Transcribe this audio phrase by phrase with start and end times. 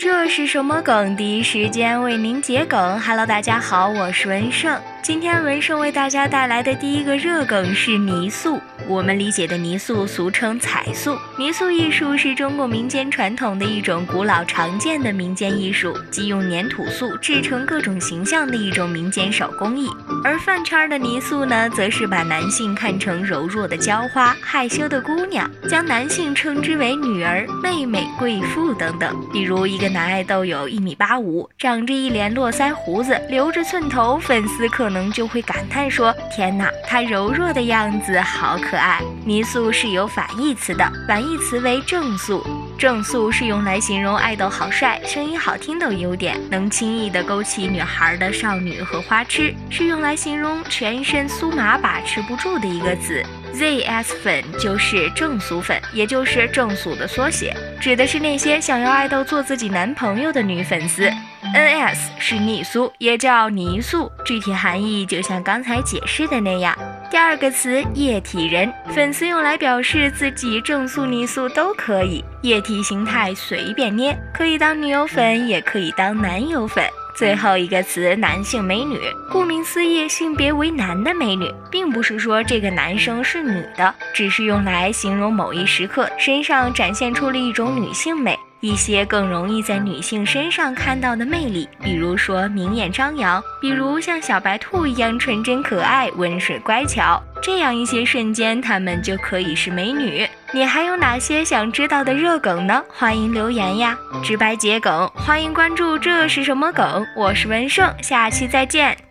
[0.00, 1.14] 这是什么梗？
[1.14, 2.98] 第一时间为您解梗。
[3.00, 4.80] Hello，大家好，我是文胜。
[5.02, 8.60] 今天文胜为大家带来的第一个热梗是泥塑。
[8.86, 11.18] 我们理解的泥塑，俗称彩塑。
[11.38, 19.88] 泥塑艺术是中国民间传统的一种古老常见的民间艺术，即用粘土塑制成各种形象的一种民间手工艺。
[20.22, 29.16] 而饭圈的泥塑呢，则是把男性看成柔弱的娇花、害羞的姑娘，将男性称之为女儿、妹妹、贵妇等等。
[29.32, 42.44] 比如一个男爱豆有一米八五，长着一脸络腮胡子，留着寸头，粉丝可能就会感叹说：“天哪，他柔弱的样子好可爱。”泥塑是有反义词的，反义词为正塑。
[42.78, 53.22] 正塑是用来形容爱豆好帅、声音好听等优点，能轻易的勾起女孩的少女和花痴，是用来形容全身酥麻把持不住的一个词。
[53.54, 61.10] ZS 粉就是正素粉，也就是正素的缩写，指的是那些想要爱豆做自己男朋友的女粉丝。
[61.54, 66.76] NS 是逆素，也叫泥塑，具体含义就像刚才解释的那样。
[67.10, 76.84] 第二个词液体人，粉丝用来表示自己正素、泥塑都可以，液体形态随便捏，可以当女友粉，也可以当男友粉。
[77.16, 78.98] 最后一个词男性美女，
[79.30, 88.38] 顾名思义，性别为男的美女，并不是说这个男生是女的，只是用来形容某一时刻身上展现出了一种女性美。
[88.60, 100.28] 一些更容易在女性身上看到的魅力，比如说明艳张扬，比如像小白兔一样纯真可爱、温顺乖巧，这样一些瞬间，她们就可以是美女。
[100.52, 102.82] 你还有哪些想知道的热梗呢？
[102.88, 103.96] 欢迎留言呀！
[104.22, 107.06] 直白解梗，欢迎关注这是什么梗？
[107.16, 109.09] 我是文胜，下期再见。